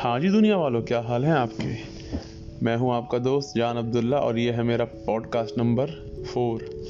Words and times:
हाँ 0.00 0.20
जी, 0.20 0.28
दुनिया 0.28 0.56
वालों, 0.56 0.82
क्या 0.82 1.00
हाल 1.00 1.24
है 1.24 1.32
आपके? 1.32 1.76
मैं 2.62 2.76
हूँ 2.76 2.94
आपका 2.94 3.18
दोस्त 3.18 3.52
जान 3.56 3.76
अब्दुल्ला 3.76 4.18
और 4.18 4.38
ये 4.38 4.52
है 4.52 4.62
मेरा 4.62 4.84
पॉडकास्ट 4.84 5.58
नंबर 5.58 5.86
फोर 6.34 6.84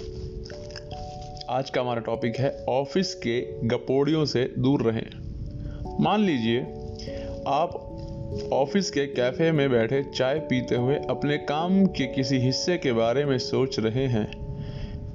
आज 1.51 1.71
का 1.71 1.81
हमारा 1.81 2.01
टॉपिक 2.01 2.37
है 2.37 2.65
ऑफ़िस 2.69 3.15
के 3.15 3.67
गपोड़ियों 3.67 4.25
से 4.25 4.55
दूर 4.59 4.83
रहें। 4.83 5.07
मान 6.01 6.21
लीजिए, 6.21 6.61
आप 7.47 7.71
ऑफ़िस 8.53 8.91
के 8.91 9.07
कैफ़े 9.07 9.53
में 9.53 9.71
बैठे 9.71 10.03
चाय 10.03 10.39
पीते 10.39 10.75
हुए 10.75 10.95
अपने 10.95 11.39
काम 11.39 11.87
के 11.87 12.07
किसी 12.07 12.37
हिस्से 12.37 12.79
के 12.79 12.93
बारे 12.93 13.25
में 13.25 13.39
सोच 13.39 13.79
रहे 13.79 14.07
हैं। 14.07 14.57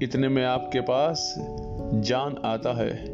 इतने 0.02 0.28
में 0.28 0.46
आपके 0.46 0.80
पास 0.80 1.36
जान 1.94 2.36
आता 2.46 2.84
है। 2.84 3.06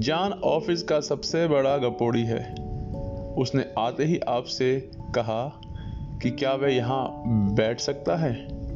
जान 0.00 0.32
ऑफ़िस 0.32 0.82
का 0.82 1.00
सबसे 1.00 1.48
बड़ा 1.48 1.76
गपोड़ी 1.76 2.22
है। 2.22 2.65
उसने 3.38 3.64
आते 3.78 4.04
ही 4.04 4.18
आपसे 4.18 4.90
कहा 5.14 5.60
कि 6.22 6.30
क्या 6.30 6.54
वह 6.54 6.68
यहाँ 6.68 7.22
बैठ 7.54 7.80
सकता 7.80 8.16
है? 8.16 8.34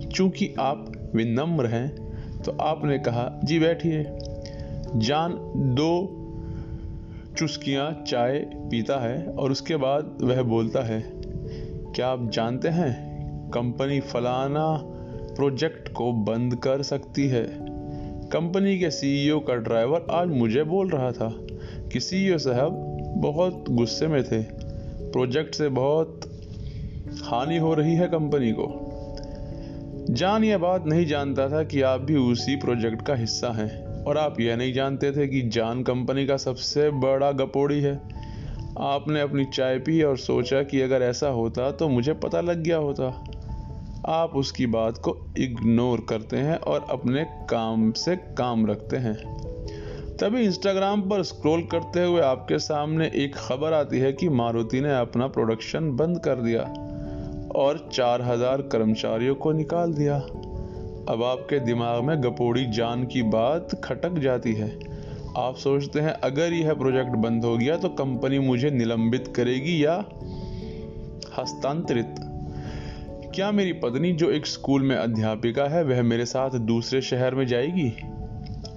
चूँकि 0.09 0.55
आप 0.61 0.93
विनम्र 1.15 1.67
हैं 1.67 1.89
तो 2.43 2.53
आपने 2.53 2.99
कहा, 2.99 3.41
जी, 3.45 3.59
बैठिए। 3.59 4.05
जान 4.97 5.33
दो 5.57 6.17
चुस्कियाँ 7.39 8.05
चाय 8.07 8.39
पीता 8.39 9.01
है 9.01 9.27
और 9.27 9.51
उसके 9.51 9.77
बाद 9.77 10.19
वह 10.23 10.43
बोलता 10.43 10.81
है, 10.81 11.03
क्या 11.95 12.09
आप 12.09 12.31
जानते 12.31 12.69
हैं, 12.69 13.51
कंपनी 13.51 14.01
फलाना 14.01 14.67
प्रोजेक्ट 15.37 15.93
को 15.93 16.13
बंद 16.13 16.55
कर 16.55 16.83
सकती 16.83 17.29
है? 17.29 17.47
कंपनी 18.33 18.79
के 18.79 18.91
सीईओ 18.91 19.41
का 19.41 19.55
ड्राइवर 19.55 20.07
आज 20.11 20.29
मुझे 20.29 20.63
बोल 20.63 20.91
रहा 20.91 21.13
था 21.13 21.31
कि 21.93 22.01
सीईओ 22.01 22.39
साहब 22.39 23.00
बहुत 23.17 23.65
गुस्से 23.71 24.07
में 24.07 24.25
थे। 24.25 24.43
प्रोजेक्ट 25.11 25.55
से 25.55 25.69
बहुत 25.69 26.21
हानि 27.23 27.57
हो 27.57 27.75
रही 27.75 27.95
है 27.95 28.07
कंपनी 28.07 28.53
को। 28.53 28.87
जान 30.11 30.45
यह 30.45 30.59
बात 30.59 30.87
नहीं 30.87 31.07
जानता 31.07 31.49
था 31.49 31.63
कि 31.63 31.83
आप 31.83 32.01
भी 32.01 32.17
उसी 32.17 32.57
प्रोजेक्ट 32.57 33.07
का 33.07 33.15
हिस्सा 33.15 33.49
हैं 33.49 34.05
और 34.05 34.19
आप 34.19 34.41
यह 34.41 34.57
नहीं 34.57 34.73
जानते 34.73 35.13
थे 35.13 35.29
कि 35.29 35.43
जान 35.43 35.83
कंपनी 35.83 36.27
का 36.27 36.37
सबसे 36.37 36.91
बड़ा 36.91 37.33
गपोड़ी 37.33 37.81
है। 37.81 38.01
आपने 38.79 39.21
अपनी 39.21 39.45
चाय 39.45 39.79
पी 39.79 40.03
और 40.03 40.17
सोचा 40.17 40.63
कि 40.63 40.81
अगर 40.81 41.03
ऐसा 41.03 41.29
होता 41.29 41.71
तो 41.71 41.89
मुझे 41.89 42.13
पता 42.13 42.41
लग 42.41 42.63
गया 42.63 42.77
होता। 42.77 43.25
आप 44.07 44.33
उसकी 44.37 44.67
बात 44.67 44.99
को 44.99 45.27
इग्नोर 45.39 46.07
करते 46.09 46.37
हैं 46.37 46.57
और 46.57 46.87
अपने 46.91 47.25
काम 47.25 47.93
से 47.93 48.17
काम 48.17 48.67
रखते 48.67 48.97
हैं। 48.97 49.50
तभी 50.21 50.41
इंस्टाग्राम 50.41 51.03
पर 51.03 51.23
स्क्रॉल 51.23 51.63
करते 51.63 52.05
हुए 52.05 52.21
आपके 52.21 52.59
सामने 52.59 53.11
एक 53.15 53.35
खबर 53.37 53.73
आती 53.73 53.99
है 53.99 54.13
कि 54.13 54.29
मारुति 54.29 54.81
ने 54.81 54.99
अपना 54.99 55.27
प्रोडक्शन 55.27 55.97
बंद 55.97 56.19
कर 56.19 56.35
दिया 56.35 56.63
और 57.57 57.91
4000 57.93 58.63
कर्मचारियों 58.63 59.35
को 59.35 59.53
निकाल 59.53 59.93
दिया। 59.93 60.17
अब 61.09 61.23
आपके 61.25 61.59
दिमाग 61.59 62.03
में 62.05 62.23
गपोड़ी 62.23 62.67
जान 62.67 63.05
की 63.05 63.23
बात 63.23 63.81
खटक 63.85 64.13
जाती 64.13 64.53
है। 64.55 64.79
आप 65.37 65.57
सोचते 65.57 66.01
हैं, 66.01 66.11
अगर 66.11 66.53
यह 66.53 66.75
प्रोजेक्ट 66.75 67.17
बंद 67.17 67.45
हो 67.45 67.57
गया 67.57 67.77
तो 67.77 67.89
कंपनी 67.89 68.39
मुझे 68.39 68.71
निलंबित 68.71 69.33
करेगी 69.37 69.85
या 69.85 70.05
हस्तांतरित? 71.39 72.15
क्या 73.35 73.53
मेरी 73.53 73.73
पत्नी, 73.73 74.13
जो 74.13 74.31
एक 74.31 74.47
स्कूल 74.47 74.83
में 74.83 74.97
अध्यापिका 74.97 75.65
है, 75.65 75.85
वह 75.85 76.03
मेरे 76.03 76.25
साथ 76.25 76.51
दूसरे 76.51 77.01
शहर 77.01 77.35
में 77.35 77.47
जाएगी? 77.47 77.93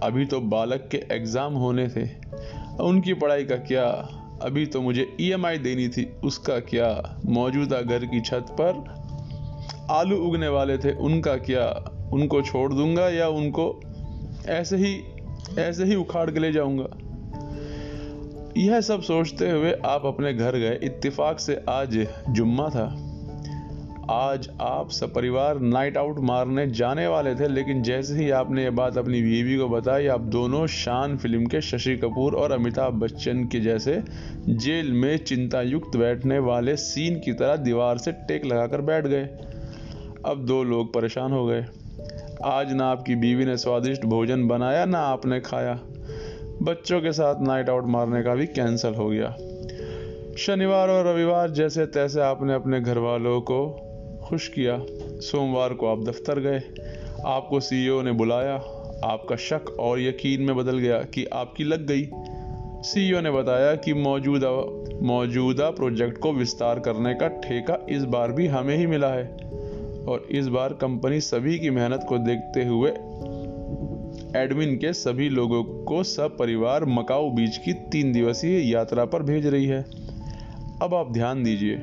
अभी 0.03 0.25
तो 0.25 0.39
बालक 0.41 0.87
के 0.91 0.97
एग्ज़ाम 1.11 1.53
होने 1.53 1.87
थे। 1.87 2.03
उनकी 2.83 3.13
पढ़ाई 3.13 3.43
का 3.43 3.55
क्या? 3.55 3.85
अभी 4.41 4.65
तो 4.65 4.81
मुझे 4.81 5.17
ईएमआई 5.21 5.57
देनी 5.57 5.87
थी। 5.87 6.03
उसका 6.23 6.59
क्या? 6.59 7.19
मौजूदा 7.25 7.81
घर 7.81 8.05
की 8.05 8.21
छत 8.21 8.45
पर 8.61 8.83
आलू 9.91 10.17
उगने 10.17 10.47
वाले 10.47 10.77
थे। 10.77 10.91
उनका 10.91 11.35
क्या? 11.37 11.65
उनको 12.13 12.41
छोड़ 12.41 12.73
दूँगा 12.73 13.09
या 13.09 13.27
उनको 13.27 13.79
ऐसे 14.47 14.77
ही 14.77 15.03
ऐसे 15.59 15.85
ही 15.85 15.95
उखाड़ 15.95 16.31
के 16.31 16.39
ले 16.39 16.51
जाऊँगा? 16.51 16.87
यह 18.57 18.81
सब 18.81 19.01
सोचते 19.01 19.49
हुए 19.49 19.71
आप 19.85 20.05
अपने 20.05 20.33
घर 20.33 20.57
गए। 20.57 20.79
इत्तेफाक 20.83 21.39
से 21.39 21.65
आज 21.69 22.07
जुम्मा 22.29 22.69
था। 22.69 23.02
आज 24.11 24.49
आप 24.61 24.89
सपरिवार 24.89 25.59
नाइट 25.59 25.97
आउट 25.97 26.19
मारने 26.19 26.67
जाने 26.67 27.07
वाले 27.07 27.35
थे, 27.35 27.47
लेकिन 27.47 27.83
जैसे 27.83 28.13
ही 28.13 28.29
आपने 28.29 28.63
ये 28.63 28.69
बात 28.69 28.97
अपनी 28.97 29.21
बीवी 29.21 29.57
को 29.57 29.67
बताई, 29.69 30.07
आप 30.07 30.21
दोनों 30.21 30.67
शान 30.67 31.17
फ़िल्म 31.17 31.45
के 31.45 31.61
शशि 31.61 31.95
कपूर 31.97 32.33
और 32.33 32.51
अमिताभ 32.51 32.93
बच्चन 32.93 33.43
के 33.45 33.59
जैसे 33.59 34.03
जेल 34.49 34.91
में 34.91 35.17
चिंता 35.17 35.61
युक्त 35.61 35.97
बैठने 35.97 36.39
वाले 36.39 36.75
सीन 36.75 37.19
की 37.19 37.33
तरह 37.33 37.55
दीवार 37.55 37.97
से 37.97 38.11
टेक 38.11 38.45
लगाकर 38.45 38.81
बैठ 38.81 39.07
गए। 39.07 39.23
अब 40.25 40.45
दो 40.45 40.63
लोग 40.63 40.93
परेशान 40.93 41.31
हो 41.31 41.45
गए। 41.45 41.65
आज 42.43 42.73
ना 42.73 42.85
आपकी 42.85 43.15
बीवी 43.15 43.45
ने 43.45 43.57
स्वादिष्ट 43.57 44.05
भोजन 44.05 44.47
बनाया, 44.47 44.85
ना 44.85 44.99
आपने 44.99 45.39
खाया। 45.39 45.79
बच्चों 46.61 47.01
के 47.01 47.11
साथ 47.11 47.35
नाइट 47.41 47.69
आउट 47.69 47.85
मारने 47.85 48.23
का 48.23 48.35
भी 48.35 48.45
कैंसिल 48.45 48.93
हो 48.93 49.09
गया। 49.09 49.35
शनिवार 50.37 50.89
और 50.89 51.07
रविवार 51.07 51.49
जैसे 51.49 51.85
तैसे 51.85 52.21
आपने 52.21 52.53
अपने 52.53 52.81
घर 52.81 52.97
वालों 52.97 53.41
को 53.41 53.89
खुश 54.23 54.47
किया। 54.47 54.79
सोमवार 55.21 55.73
को 55.73 55.87
आप 55.87 56.03
दफ्तर 56.03 56.39
गए। 56.39 56.61
आपको 57.25 57.59
सीईओ 57.59 58.01
ने 58.01 58.11
बुलाया। 58.11 58.55
आपका 59.03 59.35
शक 59.35 59.79
और 59.79 60.01
यकीन 60.01 60.41
में 60.41 60.55
बदल 60.55 60.77
गया 60.77 60.99
कि 60.99 61.25
आपकी 61.25 61.63
लग 61.63 61.87
गई। 61.87 62.09
सीईओ 62.83 63.21
ने 63.21 63.31
बताया 63.31 63.75
कि 63.75 63.93
मौजूदा 63.93 64.83
मौजूदा 65.01 65.69
प्रोजेक्ट 65.69 66.17
को 66.17 66.33
विस्तार 66.33 66.79
करने 66.79 67.13
का 67.13 67.27
ठेका 67.27 67.85
इस 67.89 68.03
बार 68.03 68.31
भी 68.31 68.47
हमें 68.47 68.77
ही 68.77 68.87
मिला 68.87 69.07
है। 69.07 69.37
और 70.07 70.27
इस 70.31 70.47
बार 70.47 70.73
कंपनी 70.73 71.21
सभी 71.21 71.59
की 71.59 71.69
मेहनत 71.69 72.05
को 72.09 72.17
देखते 72.17 72.65
हुए 72.65 72.91
एडमिन 74.41 74.75
के 74.75 74.93
सभी 74.93 75.29
लोगों 75.29 75.63
को 75.63 76.03
सब 76.03 76.37
परिवार 76.37 76.85
मकाऊ 76.85 77.31
बीच 77.31 77.57
की 77.57 77.73
तीन 77.73 78.11
दिवसीय 78.11 78.71
यात्रा 78.71 79.05
पर 79.05 79.23
भेज 79.23 79.47
रही 79.47 79.65
है। 79.65 79.85
अब 80.81 80.93
आप 80.93 81.11
ध्यान 81.11 81.43
दीजिए। 81.43 81.81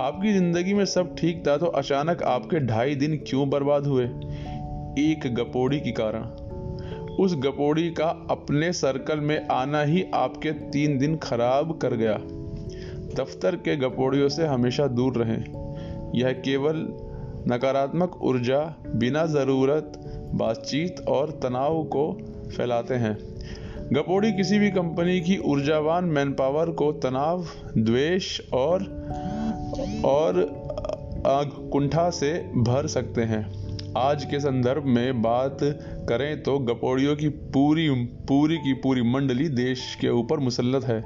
आपकी 0.00 0.32
ज़िंदगी 0.32 0.74
में 0.74 0.84
सब 0.84 1.16
ठीक 1.16 1.46
था 1.46 1.56
तो 1.56 1.66
अचानक 1.66 2.22
आपके 2.22 2.60
ढाई 2.60 2.94
दिन 2.94 3.16
क्यों 3.16 3.50
बर्बाद 3.50 3.86
हुए? 3.86 4.04
एक 4.98 5.34
गपोड़ी 5.34 5.80
के 5.80 5.90
कारण। 5.90 6.22
उस 7.14 7.36
गपोड़ी 7.36 7.90
का 7.90 8.06
अपने 8.30 8.72
सर्कल 8.72 9.20
में 9.20 9.48
आना 9.48 9.82
ही 9.82 10.04
आपके 10.14 10.52
तीन 10.52 10.98
दिन 10.98 11.16
खराब 11.16 11.78
कर 11.78 11.94
गया। 11.94 12.14
दफ्तर 13.14 13.56
के 13.56 13.76
गपोड़ियों 13.76 14.28
से 14.28 14.46
हमेशा 14.46 14.86
दूर 14.86 15.16
रहें। 15.16 15.44
यह 16.14 16.32
केवल 16.32 16.76
नकारात्मक 17.48 18.22
ऊर्जा, 18.22 18.76
बिना 18.88 19.26
ज़रूरत 19.26 19.92
बातचीत 20.34 21.00
और 21.08 21.30
तनाव 21.30 21.82
को 21.84 22.12
फैलाते 22.56 22.94
हैं। 22.94 23.18
गपोड़ी 23.92 24.32
किसी 24.32 24.58
भी 24.58 24.70
कंपनी 24.70 25.20
की 25.20 25.38
ऊर्जावान 25.38 26.04
मैन 26.04 26.32
पावर 26.32 26.70
को 26.70 26.92
तनाव, 26.92 27.46
द्वेष 27.78 28.40
और 28.52 28.82
और 30.04 30.34
कुंठा 31.72 32.08
से 32.10 32.32
भर 32.56 32.86
सकते 32.86 33.22
हैं। 33.22 33.42
आज 33.98 34.24
के 34.24 34.38
संदर्भ 34.40 34.84
में 34.84 35.22
बात 35.22 35.58
करें 36.08 36.42
तो 36.42 36.58
गपोड़ियों 36.58 37.16
की 37.16 37.28
पूरी 37.28 37.88
पूरी 38.28 38.56
की 38.56 38.72
पूरी 38.74 39.02
मंडली 39.02 39.48
देश 39.48 39.96
के 40.00 40.08
ऊपर 40.08 40.38
मुसलत 40.38 40.84
है। 40.84 41.02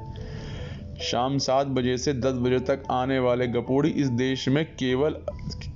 शाम 1.00 1.38
सात 1.38 1.66
बजे 1.66 1.97
से 1.99 2.12
दस 2.12 2.34
बजे 2.34 2.59
तक 2.59 2.82
आने 2.91 3.19
वाले 3.19 3.47
गपोड़ी 3.47 3.91
इस 3.91 4.09
देश 4.09 4.49
में 4.49 4.65
केवल 4.65 5.16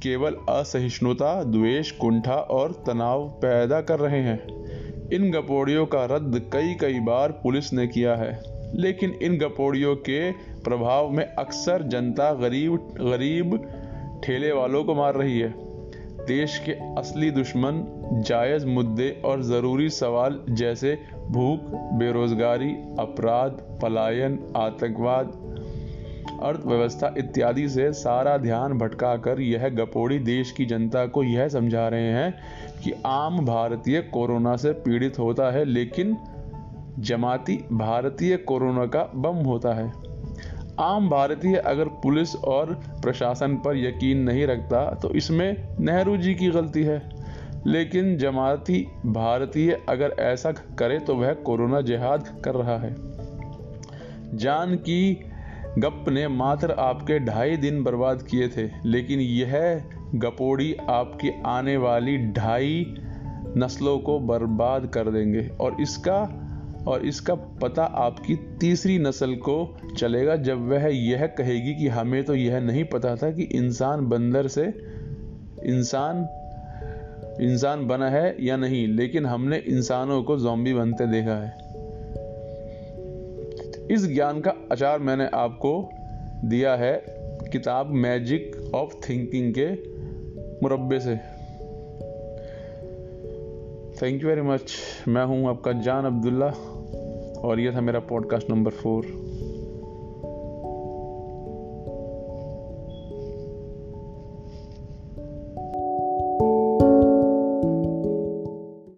केवल 0.02 0.36
असहिष्णुता, 0.48 1.42
द्वेष, 1.44 1.90
कुंठा 1.90 2.34
और 2.34 2.72
तनाव 2.86 3.28
पैदा 3.42 3.80
कर 3.80 3.98
रहे 3.98 4.20
हैं। 4.20 5.10
इन 5.10 5.30
गपोड़ियों 5.30 5.86
का 5.86 6.04
रद्द 6.04 6.40
कई 6.52 6.74
कई 6.74 7.00
बार 7.00 7.32
पुलिस 7.32 7.72
ने 7.72 7.86
किया 7.86 8.14
है। 8.14 8.57
लेकिन 8.74 9.10
इन 9.22 9.38
गपोड़ियों 9.38 9.94
के 9.96 10.30
प्रभाव 10.64 11.10
में 11.10 11.24
अक्सर 11.24 11.82
जनता 11.82 12.32
गरीब 12.34 12.94
गरीब 13.00 13.56
ठेले 14.24 14.52
वालों 14.52 14.84
को 14.84 14.94
मार 14.94 15.14
रही 15.14 15.38
है। 15.38 15.54
देश 16.26 16.58
के 16.58 16.72
असली 16.72 17.30
दुश्मन 17.30 17.84
जायज़ 18.26 18.66
मुद्दे 18.66 19.10
और 19.24 19.42
ज़रूरी 19.42 19.88
सवाल 19.90 20.40
जैसे 20.50 20.98
भूख, 21.28 21.60
बेरोजगारी, 21.98 22.70
अपराध, 22.98 23.50
पलायन, 23.82 24.38
आतंकवाद, 24.56 25.32
अर्थव्यवस्था 26.42 27.14
इत्यादि 27.18 27.68
से 27.68 27.92
सारा 27.92 28.36
ध्यान 28.38 28.72
भटकाकर 28.72 29.40
यह 29.40 29.68
गपोड़ी 29.68 30.18
देश 30.18 30.50
की 30.52 30.66
जनता 30.66 31.06
को 31.06 31.22
यह 31.22 31.48
समझा 31.48 31.88
रहे 31.88 32.12
हैं 32.12 32.34
कि 32.84 32.92
आम 33.06 33.44
भारतीय 33.46 34.00
कोरोना 34.00 34.56
से 34.56 34.72
पीड़ित 34.72 35.18
होता 35.18 35.50
है, 35.50 35.64
लेकिन 35.64 36.16
जमाती 36.98 37.56
भारतीय 37.72 38.36
कोरोना 38.36 38.86
का 38.86 39.10
बम 39.14 39.36
होता 39.36 39.74
है। 39.74 39.92
आम 40.80 41.08
भारतीय 41.08 41.56
अगर 41.56 41.84
पुलिस 41.84 42.36
और 42.36 42.72
प्रशासन 43.02 43.54
पर 43.56 43.76
यकीन 43.76 44.18
नहीं 44.18 44.46
रखता 44.46 44.94
तो 44.94 45.10
इसमें 45.10 45.76
नेहरू 45.80 46.16
जी 46.16 46.34
की 46.34 46.48
गलती 46.48 46.82
है। 46.82 47.08
लेकिन 47.66 48.16
जमाती 48.16 48.86
भारतीय 49.06 49.80
अगर 49.88 50.14
ऐसा 50.20 50.52
करे 50.52 50.98
तो 50.98 51.14
वह 51.14 51.32
कोरोना 51.32 51.80
जिहाद 51.80 52.42
कर 52.44 52.54
रहा 52.54 52.78
है। 52.78 52.94
जान 54.36 54.74
की 54.74 55.20
गप 55.78 56.04
ने 56.08 56.28
मात्र 56.28 56.70
आपके 56.70 57.18
ढाई 57.18 57.56
दिन 57.56 57.82
बर्बाद 57.84 58.22
किए 58.22 58.48
थे, 58.48 58.70
लेकिन 58.84 59.20
यह 59.20 59.84
गपोड़ी 60.14 60.74
आपकी 60.74 61.30
आने 61.46 61.76
वाली 61.76 62.18
ढाई 62.18 62.94
नस्लों 63.56 63.98
को 63.98 64.18
बर्बाद 64.20 64.86
कर 64.86 65.10
देंगे। 65.10 65.48
और 65.60 65.76
इसका 65.80 66.44
और 66.88 67.06
इसका 67.06 67.34
पता 67.34 67.84
आपकी 67.84 68.34
तीसरी 68.60 68.98
नस्ल 68.98 69.34
को 69.34 69.76
चलेगा। 69.98 70.36
जब 70.36 70.68
वह 70.68 70.86
यह 70.86 71.26
कहेगी 71.26 71.74
कि 71.74 71.88
हमें 71.88 72.22
तो 72.24 72.34
यह 72.34 72.60
नहीं 72.60 72.84
पता 72.84 73.16
था 73.16 73.30
कि 73.30 73.42
इंसान 73.42 74.06
बंदर 74.08 74.46
से 74.46 74.64
इंसान 75.64 76.26
इंसान 77.40 77.86
बना 77.86 78.08
है 78.10 78.36
या 78.40 78.56
नहीं, 78.56 78.86
लेकिन 78.88 79.26
हमने 79.26 79.56
इंसानों 79.56 80.22
को 80.22 80.38
जोम्बी 80.38 80.74
बनते 80.74 81.06
देखा 81.06 81.34
है। 81.34 81.50
इस 83.90 84.06
ज्ञान 84.06 84.40
का 84.40 84.54
आचार 84.72 84.98
मैंने 84.98 85.28
आपको 85.34 85.90
दिया 86.44 86.74
है 86.76 86.92
किताब 87.52 87.90
मैजिक 87.90 88.56
ऑफ़ 88.74 88.94
थिंकिंग 89.08 89.54
के 89.58 89.70
मुरब्बे 90.62 90.98
से। 91.00 91.16
थैंक 94.02 94.22
यू 94.22 94.28
वेरी 94.28 94.42
मच 94.42 94.74
मैं 95.08 95.24
हूँ 95.24 95.48
आपका 95.48 95.72
जान 95.72 96.04
अब्दुल्ला। 96.04 96.52
और 97.44 97.60
ये 97.60 97.72
था 97.72 97.80
मेरा 97.80 98.00
पॉडकास्ट 98.00 98.50
नंबर 98.50 98.70
फोर 98.70 99.06